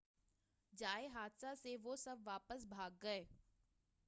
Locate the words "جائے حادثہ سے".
0.73-1.75